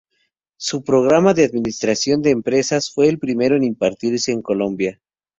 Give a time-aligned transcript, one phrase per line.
[0.57, 4.99] Su programa de Administración de Empresas fue el primero en impartirse en Colombia.